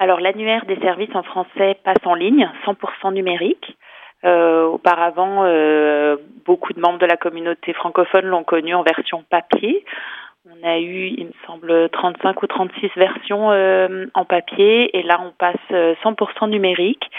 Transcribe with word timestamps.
Alors 0.00 0.18
l'annuaire 0.18 0.64
des 0.64 0.78
services 0.78 1.14
en 1.14 1.22
français 1.22 1.76
passe 1.84 2.04
en 2.06 2.14
ligne, 2.14 2.50
100% 2.64 3.12
numérique. 3.12 3.76
Euh, 4.24 4.64
auparavant, 4.64 5.44
euh, 5.44 6.16
beaucoup 6.46 6.72
de 6.72 6.80
membres 6.80 6.98
de 6.98 7.06
la 7.06 7.18
communauté 7.18 7.74
francophone 7.74 8.24
l'ont 8.24 8.42
connu 8.42 8.74
en 8.74 8.82
version 8.82 9.24
papier. 9.28 9.84
On 10.46 10.66
a 10.66 10.78
eu, 10.78 11.06
il 11.18 11.26
me 11.26 11.32
semble, 11.46 11.90
35 11.90 12.42
ou 12.42 12.46
36 12.46 12.90
versions 12.96 13.52
euh, 13.52 14.06
en 14.14 14.24
papier 14.24 14.96
et 14.98 15.02
là 15.02 15.20
on 15.22 15.32
passe 15.32 15.56
100% 15.70 16.48
numérique. 16.48 17.10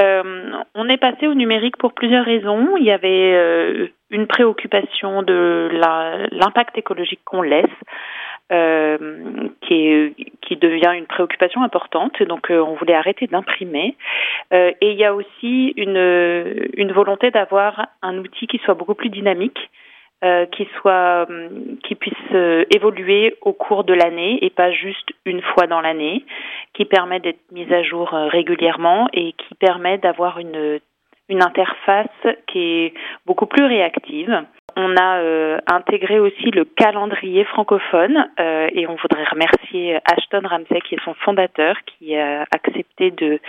on 0.00 0.88
est 0.88 0.96
passé 0.96 1.28
au 1.28 1.34
numérique 1.34 1.76
pour 1.76 1.92
plusieurs 1.92 2.24
raisons. 2.24 2.76
Il 2.78 2.84
y 2.84 2.90
avait 2.90 3.92
une 4.10 4.26
préoccupation 4.26 5.22
de 5.22 5.70
l'impact 6.32 6.76
écologique 6.78 7.20
qu'on 7.24 7.42
laisse. 7.42 7.66
Euh, 8.50 8.96
qui, 9.60 10.14
qui 10.40 10.56
devient 10.56 10.96
une 10.96 11.04
préoccupation 11.04 11.62
importante. 11.62 12.22
Donc, 12.22 12.50
euh, 12.50 12.60
on 12.60 12.76
voulait 12.76 12.94
arrêter 12.94 13.26
d'imprimer. 13.26 13.94
Euh, 14.54 14.72
et 14.80 14.92
il 14.92 14.96
y 14.96 15.04
a 15.04 15.14
aussi 15.14 15.74
une, 15.76 16.70
une 16.78 16.92
volonté 16.92 17.30
d'avoir 17.30 17.88
un 18.00 18.16
outil 18.16 18.46
qui 18.46 18.56
soit 18.64 18.72
beaucoup 18.72 18.94
plus 18.94 19.10
dynamique. 19.10 19.68
qui 20.50 20.66
soit 20.80 21.28
qui 21.84 21.94
puisse 21.94 22.32
évoluer 22.74 23.36
au 23.42 23.52
cours 23.52 23.84
de 23.84 23.94
l'année 23.94 24.44
et 24.44 24.50
pas 24.50 24.72
juste 24.72 25.10
une 25.24 25.42
fois 25.42 25.68
dans 25.68 25.80
l'année, 25.80 26.24
qui 26.72 26.84
permet 26.86 27.20
d'être 27.20 27.44
mis 27.52 27.72
à 27.72 27.84
jour 27.84 28.08
régulièrement 28.08 29.08
et 29.12 29.32
qui 29.34 29.54
permet 29.54 29.98
d'avoir 29.98 30.40
une 30.40 30.80
une 31.28 31.42
interface 31.42 32.26
qui 32.48 32.58
est 32.58 32.94
beaucoup 33.26 33.46
plus 33.46 33.66
réactive. 33.66 34.42
On 34.80 34.96
a 34.96 35.18
euh, 35.18 35.58
intégré 35.66 36.20
aussi 36.20 36.52
le 36.52 36.64
calendrier 36.64 37.44
francophone 37.46 38.28
euh, 38.38 38.68
et 38.72 38.86
on 38.86 38.94
voudrait 38.94 39.24
remercier 39.24 39.98
Ashton 40.04 40.42
Ramsey 40.44 40.80
qui 40.82 40.94
est 40.94 41.04
son 41.04 41.14
fondateur 41.14 41.74
qui 41.84 42.16
a 42.16 42.44
accepté 42.52 43.10
de 43.10 43.40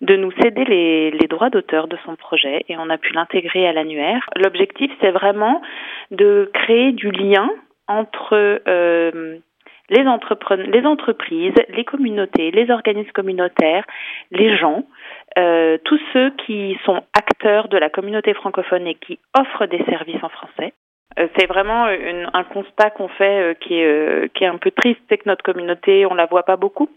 de 0.00 0.16
nous 0.16 0.32
céder 0.42 0.64
les, 0.64 1.10
les 1.10 1.26
droits 1.28 1.50
d'auteur 1.50 1.86
de 1.86 1.98
son 2.06 2.16
projet 2.16 2.64
et 2.70 2.78
on 2.78 2.88
a 2.88 2.96
pu 2.96 3.12
l'intégrer 3.12 3.68
à 3.68 3.74
l'annuaire. 3.74 4.26
L'objectif 4.36 4.90
c'est 5.02 5.10
vraiment 5.10 5.60
de 6.10 6.50
créer 6.54 6.92
du 6.92 7.10
lien 7.10 7.50
entre 7.86 8.60
euh, 8.66 9.36
les, 9.90 10.02
les 10.02 10.86
entreprises, 10.86 11.54
les 11.68 11.84
communautés, 11.84 12.50
les 12.52 12.70
organismes 12.70 13.12
communautaires, 13.12 13.84
les 14.30 14.56
gens, 14.56 14.84
euh, 15.38 15.78
tous 15.84 16.00
ceux 16.12 16.30
qui 16.46 16.78
sont 16.84 17.02
acteurs 17.12 17.68
de 17.68 17.76
la 17.76 17.90
communauté 17.90 18.34
francophone 18.34 18.86
et 18.86 18.94
qui 18.94 19.18
offrent 19.38 19.66
des 19.66 19.82
services 19.84 20.22
en 20.22 20.28
français. 20.28 20.72
Euh, 21.18 21.28
c'est 21.36 21.46
vraiment 21.46 21.86
un 21.86 22.44
constat 22.44 22.90
qu'on 22.90 23.08
fait 23.08 23.40
euh, 23.40 23.54
qui, 23.54 23.74
est, 23.74 24.32
qui 24.34 24.44
est 24.44 24.48
un 24.48 24.58
peu 24.58 24.70
triste, 24.70 25.00
c'est 25.08 25.18
que 25.18 25.28
notre 25.28 25.44
communauté, 25.44 26.06
on 26.06 26.14
la 26.14 26.26
voit 26.26 26.44
pas 26.44 26.56
beaucoup. 26.56 26.88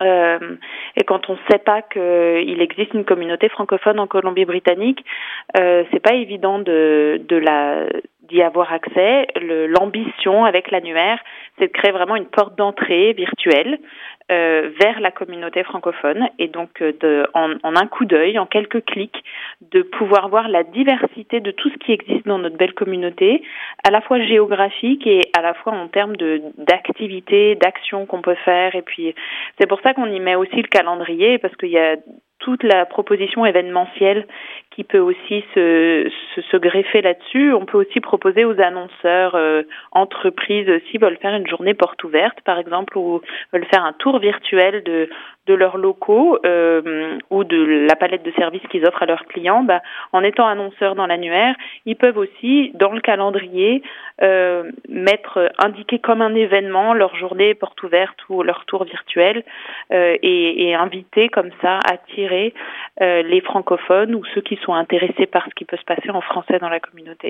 et 0.00 1.04
quand 1.06 1.28
on 1.28 1.32
ne 1.32 1.38
sait 1.50 1.58
pas 1.58 1.82
qu'il 1.82 2.62
existe 2.62 2.94
une 2.94 3.04
communauté 3.04 3.48
francophone 3.48 3.98
en 3.98 4.06
Colombie-Britannique, 4.06 5.04
euh, 5.58 5.84
c'est 5.90 6.00
pas 6.00 6.14
évident 6.14 6.60
de, 6.60 7.20
de 7.28 7.36
la 7.36 7.86
d'y 8.28 8.42
avoir 8.42 8.72
accès. 8.72 9.26
L'ambition 9.40 10.44
avec 10.44 10.70
l'annuaire, 10.70 11.18
c'est 11.58 11.68
de 11.68 11.72
créer 11.72 11.92
vraiment 11.92 12.16
une 12.16 12.26
porte 12.26 12.56
d'entrée 12.56 13.12
virtuelle 13.12 13.78
euh, 14.30 14.70
vers 14.78 15.00
la 15.00 15.10
communauté 15.10 15.62
francophone 15.64 16.28
et 16.38 16.48
donc 16.48 16.82
euh, 16.82 16.92
de, 17.00 17.26
en, 17.32 17.54
en, 17.62 17.76
un 17.76 17.86
coup 17.86 18.04
d'œil, 18.04 18.38
en 18.38 18.44
quelques 18.44 18.84
clics, 18.84 19.24
de 19.72 19.80
pouvoir 19.80 20.28
voir 20.28 20.48
la 20.48 20.64
diversité 20.64 21.40
de 21.40 21.50
tout 21.50 21.70
ce 21.70 21.76
qui 21.78 21.92
existe 21.92 22.26
dans 22.26 22.38
notre 22.38 22.58
belle 22.58 22.74
communauté, 22.74 23.42
à 23.84 23.90
la 23.90 24.02
fois 24.02 24.20
géographique 24.20 25.06
et 25.06 25.30
à 25.36 25.40
la 25.40 25.54
fois 25.54 25.72
en 25.72 25.88
termes 25.88 26.16
de 26.16 26.42
d'activités, 26.58 27.54
d'actions 27.54 28.04
qu'on 28.04 28.20
peut 28.20 28.36
faire. 28.44 28.74
Et 28.74 28.82
puis 28.82 29.14
c'est 29.58 29.66
pour 29.66 29.80
ça 29.80 29.94
qu'on 29.94 30.10
y 30.10 30.20
met 30.20 30.34
aussi 30.34 30.56
le 30.56 30.68
calendrier 30.68 31.38
parce 31.38 31.56
qu'il 31.56 31.70
y 31.70 31.78
a 31.78 31.96
toute 32.38 32.62
la 32.62 32.86
proposition 32.86 33.46
événementielle 33.46 34.26
qui 34.78 34.84
peut 34.84 35.00
aussi 35.00 35.44
se, 35.56 36.08
se, 36.36 36.56
greffer 36.56 37.02
là-dessus. 37.02 37.52
On 37.52 37.64
peut 37.64 37.78
aussi 37.78 37.98
proposer 37.98 38.44
aux 38.44 38.60
annonceurs, 38.60 39.34
euh, 39.34 39.62
entreprises, 39.90 40.70
s'ils 40.88 41.00
veulent 41.00 41.18
faire 41.20 41.34
une 41.34 41.48
journée 41.48 41.74
porte 41.74 42.04
ouverte, 42.04 42.40
par 42.42 42.60
exemple, 42.60 42.96
ou 42.96 43.20
veulent 43.52 43.66
faire 43.72 43.84
un 43.84 43.92
tour 43.94 44.20
virtuel 44.20 44.84
de, 44.84 45.08
de 45.48 45.54
leurs 45.54 45.78
locaux 45.78 46.38
euh, 46.44 47.18
ou 47.30 47.42
de 47.42 47.86
la 47.88 47.96
palette 47.96 48.22
de 48.22 48.32
services 48.32 48.62
qu'ils 48.70 48.86
offrent 48.86 49.02
à 49.02 49.06
leurs 49.06 49.24
clients, 49.24 49.62
bah, 49.62 49.80
en 50.12 50.22
étant 50.22 50.46
annonceurs 50.46 50.94
dans 50.94 51.06
l'annuaire, 51.06 51.56
ils 51.86 51.96
peuvent 51.96 52.18
aussi, 52.18 52.70
dans 52.74 52.92
le 52.92 53.00
calendrier, 53.00 53.82
euh, 54.22 54.70
mettre, 54.88 55.50
indiquer 55.58 55.98
comme 55.98 56.22
un 56.22 56.34
événement 56.34 56.92
leur 56.92 57.14
journée 57.16 57.54
porte 57.54 57.82
ouverte 57.82 58.18
ou 58.28 58.42
leur 58.42 58.64
tour 58.66 58.84
virtuel 58.84 59.44
euh, 59.92 60.16
et, 60.22 60.68
et, 60.68 60.74
inviter 60.74 61.28
comme 61.28 61.50
ça, 61.62 61.78
attirer 61.90 62.52
euh, 63.00 63.22
les 63.22 63.40
francophones 63.40 64.14
ou 64.14 64.24
ceux 64.34 64.42
qui 64.42 64.56
sont 64.56 64.74
intéressés 64.74 65.26
par 65.26 65.44
ce 65.46 65.54
qui 65.54 65.64
peut 65.64 65.76
se 65.76 65.84
passer 65.84 66.10
en 66.10 66.20
français 66.20 66.58
dans 66.58 66.68
la 66.68 66.80
communauté. 66.80 67.26